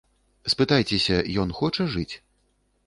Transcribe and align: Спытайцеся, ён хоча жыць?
Спытайцеся, 0.53 1.21
ён 1.45 1.49
хоча 1.61 1.83
жыць? 1.97 2.11